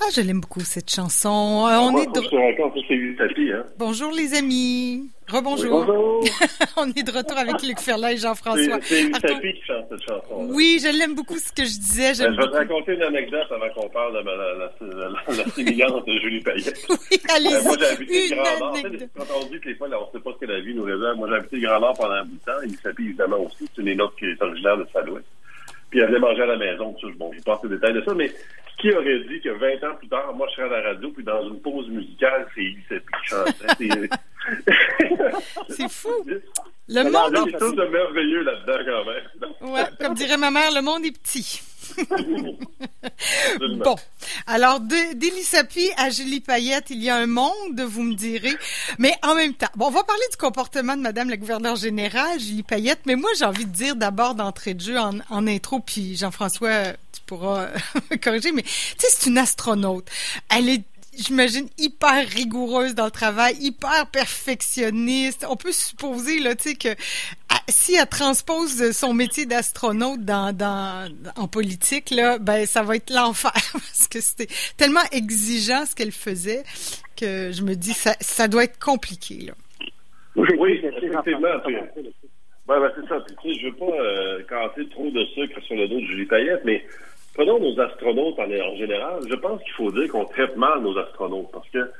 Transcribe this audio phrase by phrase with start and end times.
[0.00, 1.66] Ah, je l'aime beaucoup cette chanson.
[1.68, 2.20] Euh, on est de...
[3.52, 3.64] hein?
[3.78, 5.10] Bonjour les amis.
[5.26, 5.84] Rebonjour.
[5.86, 6.24] bonjour.
[6.76, 8.78] on est de retour avec Luc Ferlin et Jean-François.
[8.82, 10.48] C'est Yusapi qui chante cette chanson.
[10.50, 12.12] Oui, je l'aime beaucoup ce que je disais.
[12.12, 16.18] Ben, je vais te raconter une anecdote avant qu'on parle de la, la, la, de
[16.20, 16.86] Julie Payette.
[16.90, 17.54] Oui, allez-y.
[17.54, 18.76] Euh, moi, j'ai habité le Grand Nord.
[19.16, 20.74] Quand on dit que les fois, là, on ne sait pas ce que la vie
[20.74, 21.16] nous réserve.
[21.16, 22.62] Moi, j'ai habité le Grand Nord pendant un bout de temps.
[22.62, 23.66] Yusapi, évidemment, aussi.
[23.74, 25.22] C'est une des qui est originaire de Salouet.
[25.96, 26.94] Puis elle venait manger à la maison.
[27.16, 28.30] Bon, je passe les détails de ça, mais
[28.78, 31.24] qui aurait dit que 20 ans plus tard, moi, je serais à la radio, puis
[31.24, 34.10] dans une pause musicale, c'est Yusapi qui chantait.
[35.70, 36.10] c'est fou.
[36.88, 37.76] Le monde est petit.
[37.76, 39.72] de merveilleux là-dedans, quand même.
[39.72, 41.62] ouais, comme dirait ma mère, le monde est petit.
[43.82, 43.96] bon,
[44.46, 48.54] alors d'Elisapi à Julie Payette, il y a un monde, vous me direz,
[48.98, 52.38] mais en même temps, bon, on va parler du comportement de Madame la gouverneure générale,
[52.38, 55.80] Julie Payette, mais moi j'ai envie de dire d'abord d'entrée de jeu en, en intro,
[55.80, 57.68] puis Jean-François, tu pourras
[58.22, 60.08] corriger, mais tu sais, c'est une astronaute.
[60.48, 60.84] Elle est
[61.16, 65.46] j'imagine, hyper rigoureuse dans le travail, hyper perfectionniste.
[65.48, 66.94] On peut supposer, là, tu sais, que
[67.68, 73.10] si elle transpose son métier d'astronaute dans, dans, en politique, là, ben, ça va être
[73.10, 76.62] l'enfer parce que c'était tellement exigeant ce qu'elle faisait
[77.16, 79.52] que je me dis, ça, ça doit être compliqué, là.
[80.36, 81.22] Oui, effectivement.
[81.24, 83.24] Ben, ben, c'est ça.
[83.40, 86.26] tu sais, je veux pas euh, casser trop de sucre sur le dos de Julie
[86.26, 86.84] Payette, mais
[87.34, 91.50] prenons nos astronautes en, général, je pense qu'il faut dire qu'on traite mal nos astronautes
[91.52, 91.90] parce que,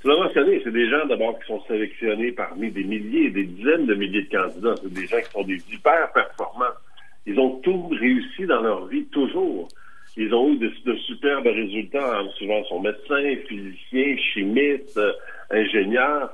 [0.00, 3.86] tu l'as mentionné, c'est des gens d'abord qui sont sélectionnés parmi des milliers, des dizaines
[3.86, 4.74] de milliers de candidats.
[4.82, 6.74] C'est des gens qui sont des hyper performants.
[7.26, 9.68] Ils ont tout réussi dans leur vie, toujours.
[10.16, 12.22] Ils ont eu de, superbes résultats.
[12.38, 15.12] Souvent, ils sont médecins, physiciens, chimistes, euh,
[15.50, 16.30] ingénieurs,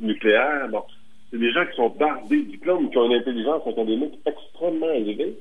[0.00, 0.68] nucléaires.
[0.68, 0.82] Bon,
[1.30, 5.36] c'est des gens qui sont bardés de diplômes, qui ont une intelligence académique extrêmement élevée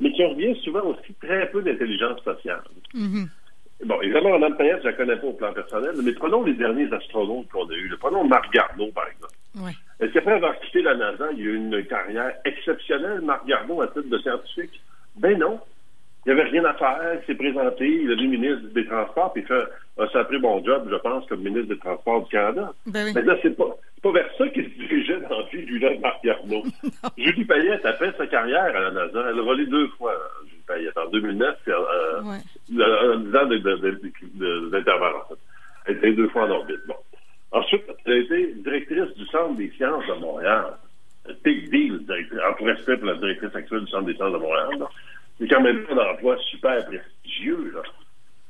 [0.00, 2.62] mais qui ont bien souvent aussi très peu d'intelligence sociale.
[2.94, 3.28] Mm-hmm.
[3.84, 6.54] Bon, évidemment, Mme Payette, je ne la connais pas au plan personnel, mais prenons les
[6.54, 7.94] derniers astronautes qu'on a eus.
[8.00, 9.34] Prenons Marc Garneau, par exemple.
[9.56, 9.72] Ouais.
[10.00, 13.82] Est-ce qu'après avoir quitté la NASA, il y a eu une carrière exceptionnelle, Marc Garneau,
[13.82, 14.80] à titre de scientifique?
[15.16, 15.60] Ben non.
[16.24, 17.20] Il n'y avait rien à faire.
[17.20, 19.64] Il s'est présenté, il est devenu ministre des Transports, puis il fait
[19.98, 22.72] un sacré bon job, je pense, comme ministre des Transports du Canada.
[22.86, 23.12] Ben oui.
[23.14, 26.24] Mais là, c'est pas, pas vers ça qu'il se dirigeait dans la vie, Julien Marc
[26.24, 26.64] Garneau.
[27.16, 29.24] Julie Payette a fait sa carrière à la NASA.
[29.30, 30.12] Elle a volé deux fois,
[30.66, 32.38] Payette, en 2009 puis euh, ouais.
[32.82, 33.46] en 10 ans
[34.70, 35.36] d'intervention.
[35.86, 36.86] Elle était deux fois en orbite.
[36.86, 36.96] Bon.
[37.52, 40.74] Ensuite, elle a été directrice du Centre des sciences de Montréal.
[41.44, 44.86] Big deal, en respect pour la directrice actuelle du Centre des sciences de Montréal.
[45.38, 47.72] C'est quand même un emploi super prestigieux.
[47.74, 47.82] Là.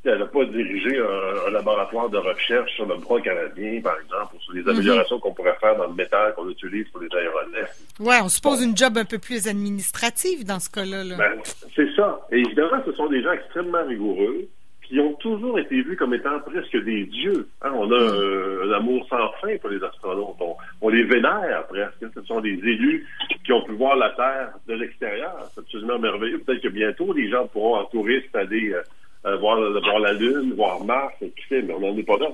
[0.06, 4.40] Elle n'a pas dirigé un, laboratoire de recherche sur le bras canadien, par exemple, ou
[4.40, 4.68] sur les mhm.
[4.70, 7.76] améliorations qu'on pourrait faire dans le métal qu'on utilise pour les aéronefs.
[7.98, 11.16] Oui, on suppose une job un peu plus administrative dans ce cas-là.
[11.16, 11.40] Ben,
[11.74, 12.20] c'est ça.
[12.30, 14.48] Et évidemment, ce sont des gens extrêmement rigoureux
[14.82, 17.48] qui ont toujours été vus comme étant presque des dieux.
[17.62, 17.72] Hein.
[17.74, 18.70] On a mhm.
[18.70, 20.36] un amour sans fin pour les astronautes.
[20.80, 22.12] On, les vénère presque.
[22.14, 23.04] Ce sont des élus
[23.44, 25.34] qui ont pu voir la Terre de l'extérieur.
[25.52, 26.38] C'est absolument merveilleux.
[26.38, 28.72] Peut-être que bientôt, les gens pourront en tourisme aller...
[28.72, 28.82] Euh,
[29.26, 32.28] euh, voir, voir, la Lune, voir Mars, qui fait, mais on n'en est pas là.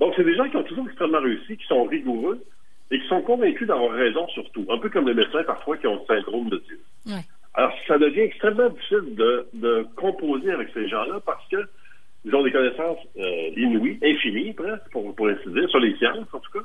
[0.00, 2.42] Donc, c'est des gens qui ont toujours extrêmement réussi, qui sont rigoureux
[2.90, 4.66] et qui sont convaincus d'avoir raison surtout.
[4.68, 6.80] Un peu comme les médecins parfois qui ont le syndrome de Dieu.
[7.54, 11.68] Alors, ça devient extrêmement difficile de, de composer avec ces gens-là parce que
[12.24, 16.28] ils ont des connaissances euh, inouïes, infinies presque, pour, pour ainsi dire, sur les sciences
[16.32, 16.64] en tout cas.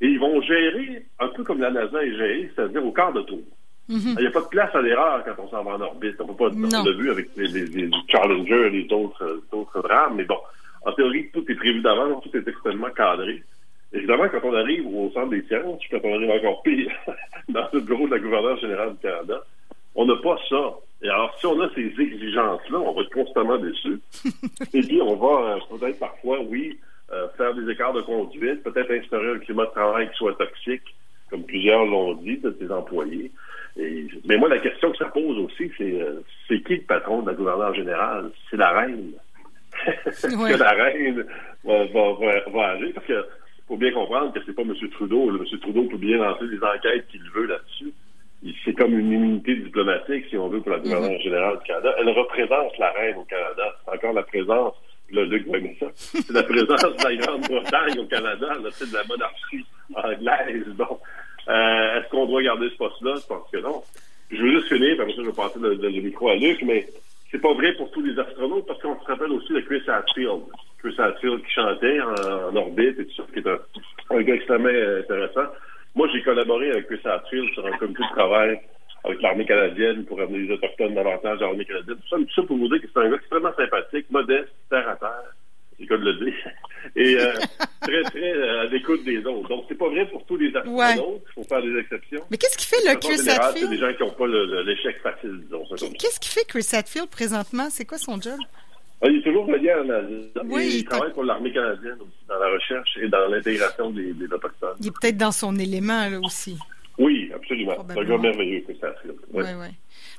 [0.00, 3.22] Et ils vont gérer un peu comme la NASA est gérée, c'est-à-dire au quart de
[3.22, 3.42] tour.
[3.88, 4.16] Mhm.
[4.18, 6.16] Il n'y a pas de place à l'erreur quand on s'en va en orbite.
[6.20, 10.16] On peut pas, on l'a vu avec les, les, Challenger et les autres, autres drames,
[10.16, 10.38] mais bon,
[10.84, 13.42] en théorie, tout est prévu d'avance, tout est extrêmement cadré.
[13.92, 16.92] Évidemment, quand on arrive au centre des sciences, quand on arrive encore pire
[17.48, 19.42] dans le bureau de la gouverneure générale du Canada,
[19.94, 20.74] on n'a pas ça.
[21.00, 24.00] Et alors, si on a ces exigences-là, on va être constamment déçus.
[24.74, 26.78] et puis, on va euh, peut-être parfois, oui,
[27.12, 30.94] euh, faire des écarts de conduite, peut-être instaurer un climat de travail qui soit toxique,
[31.30, 33.30] comme plusieurs l'ont dit, de ses employés
[34.24, 37.30] mais moi, la question que ça pose aussi, c'est euh, c'est qui le patron de
[37.30, 38.30] la gouverneure générale?
[38.50, 39.12] C'est la reine.
[40.06, 41.24] Est-ce que la reine
[41.64, 42.12] va, va,
[42.50, 42.90] va, agir?
[42.94, 43.24] Parce que
[43.68, 44.74] faut bien comprendre que c'est pas M.
[44.92, 45.30] Trudeau.
[45.30, 45.44] M.
[45.60, 47.92] Trudeau peut bien lancer les enquêtes qu'il veut là-dessus.
[48.64, 51.22] C'est comme une immunité diplomatique, si on veut, pour la gouverneure mm-hmm.
[51.22, 51.94] générale du Canada.
[51.98, 53.76] Elle représente la reine au Canada.
[53.84, 54.74] C'est encore la présence,
[55.10, 58.94] le Luc va aimer ça, c'est la présence de la Grande-Bretagne au Canada, c'est de
[58.94, 59.64] la monarchie
[59.94, 60.76] anglaise.
[60.76, 61.00] Donc,
[61.48, 63.14] euh, est-ce qu'on doit garder ce poste-là?
[63.22, 63.82] Je pense que non.
[64.30, 66.86] Je veux juste finir, parce que je vais passer le, micro à Luc, mais
[67.30, 70.42] c'est pas vrai pour tous les astronautes, parce qu'on se rappelle aussi de Chris Hadfield.
[70.78, 75.50] Chris Hadfield qui chantait en, orbite et tout ça, qui est un, gars extrêmement intéressant.
[75.94, 78.60] Moi, j'ai collaboré avec Chris Hadfield sur un comité de travail
[79.04, 81.96] avec l'armée canadienne pour amener les Autochtones davantage à l'armée canadienne.
[81.96, 84.88] Tout ça, tout ça pour vous dire que c'est un gars extrêmement sympathique, modeste, terre
[84.88, 85.34] à terre,
[85.80, 86.34] et cas de le dire,
[86.96, 87.32] et euh,
[87.80, 89.48] très, très euh, à l'écoute des autres.
[89.48, 91.22] Donc, c'est pas vrai pour tous les astronautes.
[91.28, 92.22] Il faut faire des exceptions.
[92.30, 93.68] Mais qu'est-ce qui fait le Chris Hadfield?
[93.68, 95.64] C'est des gens qui n'ont pas l'échec facile, disons.
[95.98, 97.68] Qu'est-ce qui fait Chris Hadfield présentement?
[97.70, 98.38] C'est quoi son job?
[99.00, 100.28] Ah, il est toujours relié en Asie.
[100.46, 104.26] Oui, il, travaille pour l'armée canadienne aussi, dans la recherche et dans l'intégration des, des
[104.26, 104.74] autochtones.
[104.80, 106.58] Il est peut-être dans son élément, là aussi.
[106.98, 107.76] Oui, absolument.
[107.88, 109.18] C'est un gars merveilleux, Chris Hadfield.
[109.32, 109.68] Oui, oui.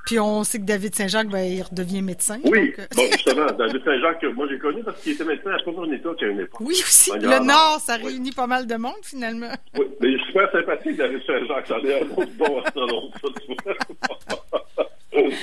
[0.05, 2.39] Puis on sait que David Saint-Jacques, ben, il redevient médecin.
[2.43, 6.09] Oui, euh, bon, justement, David Saint-Jacques, moi j'ai connu parce qu'il était médecin à Pauvre-État
[6.09, 6.61] à une époque.
[6.61, 7.11] Oui, aussi.
[7.13, 9.51] Le Nord, ça réunit pas mal de monde, finalement.
[9.77, 11.67] Oui, mais il est super sympathique, David Saint-Jacques.
[11.67, 12.61] Ça est un autre bon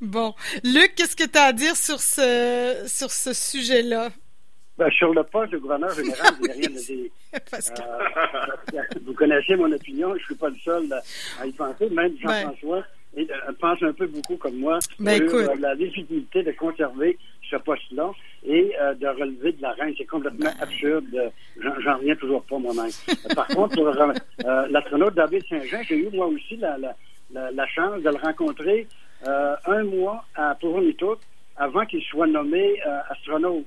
[0.00, 0.34] Bon.
[0.64, 4.10] Luc, qu'est-ce que tu as à dire sur ce, sur ce sujet-là?
[4.76, 7.10] Ben, sur le poste de gouverneur général, je n'ai rien à dire.
[8.74, 10.92] Euh, vous connaissez mon opinion, je ne suis pas le seul
[11.40, 11.88] à y penser.
[11.90, 12.18] Même ben.
[12.20, 12.86] Jean-François ben.
[13.60, 17.18] Pense un peu beaucoup comme moi ben, sur euh, la légitimité de conserver
[17.48, 18.10] ce poste-là
[18.44, 19.94] et euh, de relever de la reine.
[19.96, 21.06] C'est complètement absurde.
[21.60, 22.90] J'en reviens toujours pas moi-même.
[23.34, 23.90] Par contre, pour
[24.70, 28.86] l'astronaute David Saint-Jean, j'ai eu moi aussi la, la, la, chance de le rencontrer
[29.24, 31.18] un mois à Toronto
[31.56, 33.64] avant qu'il soit nommé astronaute.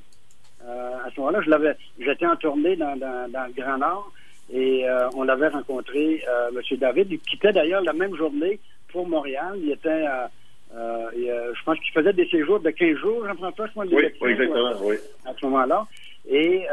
[0.66, 4.12] Euh, à ce moment-là, je l'avais, j'étais en tournée dans, dans, dans, le Grand Nord
[4.52, 6.78] et euh, on avait rencontré euh, M.
[6.78, 7.08] David.
[7.12, 8.60] Il quittait d'ailleurs la même journée
[8.92, 9.56] pour Montréal.
[9.62, 10.06] Il était,
[10.74, 14.96] je pense qu'il faisait des séjours de 15 jours, Jean-François, je oui, oui, exactement, oui.
[15.26, 15.86] À ce moment-là.
[16.30, 16.66] Et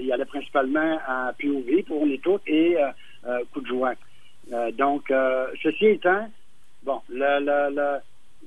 [0.00, 2.76] il allait principalement à POV pour les toutes et
[3.52, 3.94] coup de joint.
[4.72, 5.12] donc,
[5.62, 6.28] ceci étant,
[6.84, 7.98] bon, le, le, le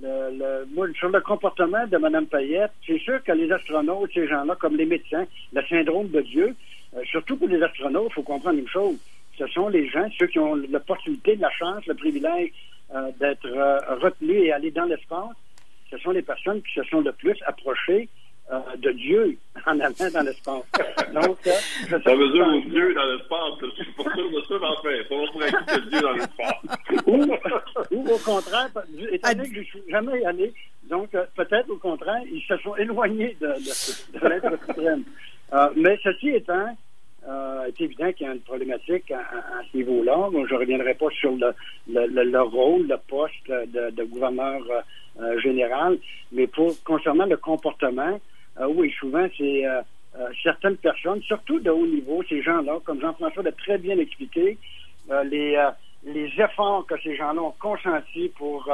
[0.02, 4.76] le, sur le comportement de Mme Payette, c'est sûr que les astronautes, ces gens-là, comme
[4.76, 6.56] les médecins, le syndrome de Dieu,
[6.96, 8.98] euh, surtout pour les astronautes, il faut comprendre une chose.
[9.38, 12.52] Ce sont les gens, ceux qui ont l'opportunité, la chance, le privilège
[12.96, 15.36] euh, d'être euh, retenus et aller dans l'espace.
[15.92, 18.08] Ce sont les personnes qui se sont le plus approchées
[18.50, 20.64] euh, de Dieu en allant dans l'espace.
[21.14, 23.60] Donc, ça veut dire Dieu dans l'espace.
[23.62, 24.56] Je suis pas sûr de ça,
[24.86, 27.06] mais enfin, pour être Dieu dans l'espace.
[27.92, 28.70] ou, au contraire,
[29.12, 30.54] étant donné que je suis jamais allé,
[30.84, 33.48] donc peut-être au contraire, ils se sont éloignés de,
[34.28, 35.04] l'être suprême.
[35.76, 36.74] Mais ceci étant,
[37.28, 39.22] euh, c'est évident qu'il y a une problématique à,
[39.72, 40.30] ce niveau-là.
[40.32, 41.54] je ne reviendrai pas sur le,
[41.92, 44.62] le, le, rôle, le poste de, gouverneur
[45.20, 45.98] euh, général,
[46.32, 48.20] mais pour concernant le comportement,
[48.60, 49.82] euh, oui, souvent, c'est euh,
[50.18, 54.58] euh, certaines personnes, surtout de haut niveau, ces gens-là, comme Jean-François l'a très bien expliqué,
[55.26, 55.58] les,
[56.04, 58.70] les efforts que ces gens-là ont consentis pour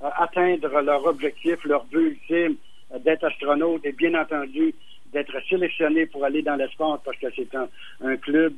[0.00, 2.56] atteindre leur objectif, leur but ultime
[3.04, 4.74] d'être astronaute et bien entendu
[5.12, 7.68] d'être sélectionné pour aller dans l'espace parce que c'est un,
[8.04, 8.54] un, club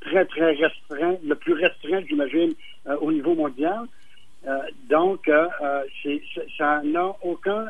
[0.00, 2.54] très, très restreint, le plus restreint, j'imagine,
[3.00, 3.86] au niveau mondial.
[4.88, 5.30] donc,
[6.58, 7.66] ça n'a aucun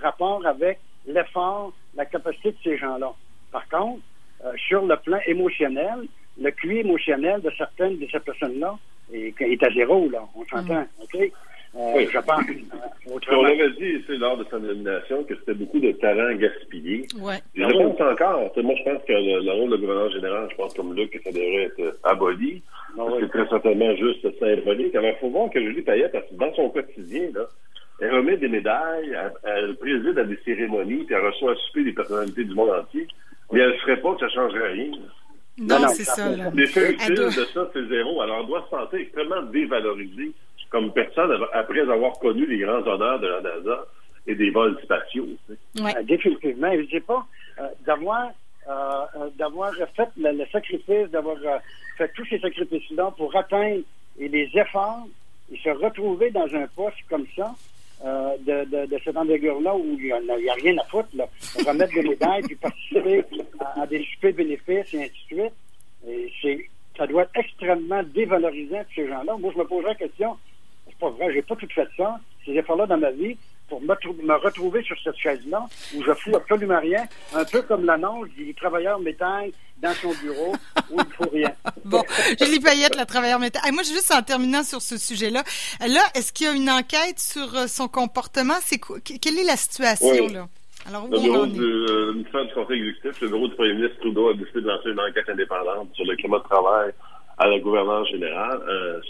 [0.00, 3.12] rapport avec l'effort, la capacité de ces gens-là.
[3.52, 4.02] Par contre,
[4.44, 6.06] euh, sur le plan émotionnel,
[6.38, 8.76] le QI émotionnel de certaines de ces personnes-là
[9.12, 10.22] est, à zéro, là.
[10.34, 11.02] On s'entend, mm.
[11.02, 11.32] OK?
[11.74, 12.08] Euh, oui.
[12.10, 12.40] Je pense.
[12.48, 17.06] Euh, on avait dit lors de sa nomination que c'était beaucoup de talent gaspillé.
[17.20, 17.38] Ouais.
[17.54, 18.52] je pense encore.
[18.62, 21.30] Moi, je pense que le, rôle de gouverneur général, je pense comme Luc, que ça
[21.30, 22.62] devrait être aboli.
[22.98, 24.94] Ah c'est très certainement juste symbolique.
[24.94, 27.46] Alors, il faut voir que Julie Payette, dans son quotidien, là,
[28.00, 31.92] elle remet des médailles, elle, préside à des cérémonies, puis elle reçoit à souper des
[31.92, 33.06] personnalités du monde entier.
[33.52, 34.90] Mais elle ne ferait pas que ça ne changerait rien.
[35.58, 36.28] Non, c'est ça.
[36.54, 38.20] L'effet utile de ça, c'est zéro.
[38.20, 40.32] Alors, elle doit se sentir extrêmement dévalorisée
[40.70, 43.86] comme personne après avoir connu les grands honneurs de la NASA
[44.26, 45.28] et des vols spatiaux.
[45.48, 46.72] Oui, euh, définitivement.
[46.72, 47.24] Je ne sais pas,
[47.60, 48.30] euh, d'avoir
[48.68, 51.36] euh, d'avoir fait le, sacrifice, d'avoir
[51.96, 53.82] fait tous ces sacrifices-là pour atteindre
[54.18, 55.06] et les efforts
[55.52, 57.54] et se retrouver dans un poste comme ça,
[58.04, 61.08] euh, de, de, de, cette envergure-là où il n'y a, rien à foutre.
[61.14, 61.26] Là.
[61.66, 63.24] Remettre des médailles, puis participer
[63.58, 65.52] à, des super bénéfices et ainsi de suite.
[66.06, 66.68] Et c'est,
[66.98, 69.36] ça doit être extrêmement dévalorisant pour ces gens-là.
[69.38, 70.36] Moi, je me poserais la question,
[70.96, 73.36] c'est pas vrai, j'ai pas tout fait ça, ces efforts-là dans ma vie,
[73.68, 73.88] pour me,
[74.22, 78.54] me, retrouver sur cette chaise-là, où je fous absolument rien, un peu comme l'annonce du
[78.54, 79.50] travailleur métal
[79.82, 80.54] dans son bureau,
[80.90, 81.52] où il faut rien.
[81.84, 82.02] bon,
[82.40, 83.62] Julie Payette, la travailleur métal.
[83.72, 85.42] moi, juste en terminant sur ce sujet-là,
[85.80, 88.54] là, est-ce qu'il y a une enquête sur euh, son comportement?
[88.60, 88.78] C'est
[89.20, 90.48] quelle est la situation, là?
[90.88, 94.34] Alors, le bureau du, euh, du Conseil exécutif, le bureau du premier ministre Trudeau a
[94.34, 96.92] décidé de lancer une enquête indépendante sur le climat de travail
[97.38, 98.60] à la gouverneure générale.
[98.68, 99.00] Euh,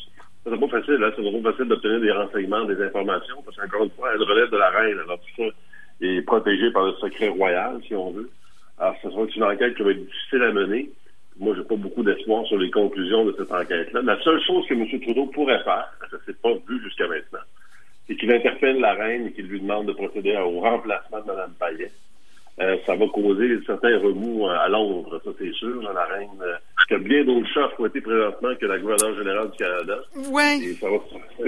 [0.51, 1.13] c'est pas facile, hein?
[1.17, 4.57] c'est pas facile d'obtenir des renseignements, des informations, parce qu'encore une fois, elle relève de
[4.57, 5.57] la reine, alors tout ça
[6.01, 8.31] est protégé par le secret royal, si on veut.
[8.79, 10.91] Alors, ce sera une enquête qui va être difficile à mener.
[11.39, 14.03] Moi, j'ai pas beaucoup d'espoir sur les conclusions de cette enquête-là.
[14.03, 14.87] La seule chose que M.
[15.01, 17.41] Trudeau pourrait faire, ça s'est pas vu jusqu'à maintenant,
[18.07, 21.53] c'est qu'il interpelle la reine et qu'il lui demande de procéder au remplacement de Mme
[21.59, 21.91] Payet
[22.59, 25.83] Euh, ça va causer certains remous à Londres, ça c'est sûr.
[25.83, 26.57] la reine, euh,
[27.17, 29.99] bien d'autres chefs ont été présentement que la gouverneure générale du Canada?
[30.31, 30.59] Ouais.
[30.59, 30.99] Et ça, va,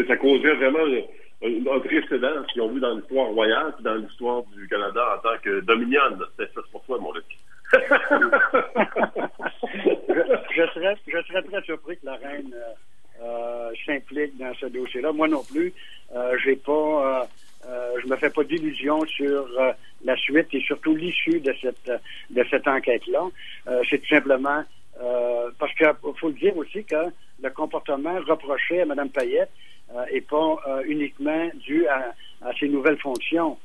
[0.07, 0.85] ça causerait vraiment
[1.43, 5.19] un, précédent, ce qu'ils ont vu dans l'histoire royale, puis dans l'histoire du Canada en
[5.23, 6.01] tant que dominion.
[6.37, 7.25] C'est pour toi, mon Luc.
[7.75, 7.79] je,
[10.75, 12.73] serais, je serais très surpris que la reine euh,
[13.23, 15.13] euh s'implique dans ce dossier-là.
[15.13, 15.75] Moi non plus,
[16.17, 17.29] euh, j'ai pas,
[17.69, 19.47] euh, je me fais pas d'illusions sur
[20.03, 21.93] la suite et surtout l'issue de cette
[22.31, 23.27] de cette enquête-là.
[23.91, 24.65] C'est tout simplement
[25.59, 26.97] parce qu'il faut le dire aussi que
[27.43, 29.51] le comportement reproché à Mme Payette
[30.13, 33.57] n'est pas uniquement dû à, à, ses nouvelles fonctions.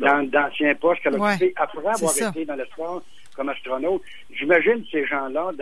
[0.00, 3.02] dans d'anciens postes qu'elle a occupés après avoir été dans le sport
[3.36, 4.02] comme astronaute.
[4.30, 5.52] J'imagine ces gens-là,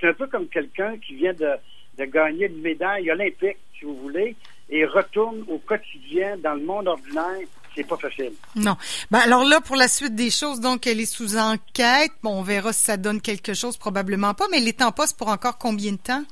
[0.00, 4.34] c'est un peu comme quelqu'un qui vient de, gagner une médaille olympique, si vous voulez,
[4.70, 7.46] et retourne au quotidien dans le monde ordinaire.
[7.78, 8.32] C'est pas facile.
[8.56, 8.76] Non.
[9.12, 12.10] Ben alors là, pour la suite des choses, donc elle est sous enquête.
[12.24, 15.16] Bon, on verra si ça donne quelque chose, probablement pas, mais elle est en poste
[15.16, 16.24] pour encore combien de temps?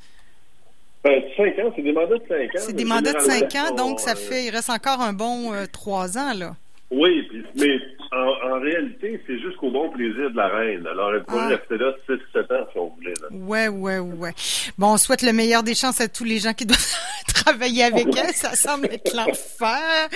[1.05, 2.65] Ben, cinq ans, c'est des mandats de cinq ans.
[2.67, 5.67] C'est des mandats de cinq ans, donc ça fait, il reste encore un bon euh,
[5.71, 6.57] trois ans, là.
[6.91, 7.79] Oui, mais
[8.17, 10.87] en, réalité, c'est jusqu'au bon plaisir de la reine.
[10.87, 11.57] Alors, elle pourrait ah.
[11.57, 13.13] rester là 6-7 ans si on voulait.
[13.23, 13.29] Là.
[13.31, 14.33] Ouais, ouais, ouais.
[14.79, 16.95] Bon, on souhaite le meilleur des chances à tous les gens qui doivent
[17.35, 18.35] travailler avec elle.
[18.35, 20.09] Ça semble être l'enfer.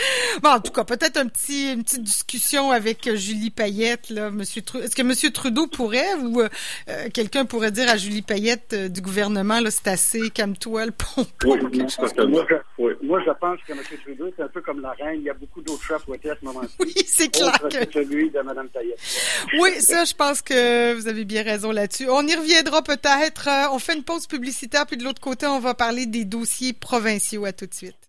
[0.42, 4.30] Bon, en tout cas, peut-être un petit, une petite discussion avec euh, Julie Payette, là,
[4.30, 6.48] Monsieur Est-ce que Monsieur Trudeau pourrait ou euh,
[6.88, 11.68] euh, quelqu'un pourrait dire à Julie Payette du gouvernement, là, c'est assez, calme-toi, le pompon,
[11.72, 12.12] oui, chose
[13.10, 13.80] moi, je, pense que M.
[14.04, 15.16] Trudeau, c'est un peu comme la reine.
[15.16, 16.74] Il y a beaucoup d'autres chefs à à ce moment-ci.
[16.78, 17.58] Oui, c'est clair.
[17.60, 17.92] Que...
[17.92, 18.68] celui de Mme.
[19.58, 22.08] Oui, ça, je pense que vous avez bien raison là-dessus.
[22.08, 23.48] On y reviendra peut-être.
[23.72, 27.46] On fait une pause publicitaire, puis de l'autre côté, on va parler des dossiers provinciaux.
[27.46, 28.00] À tout de suite.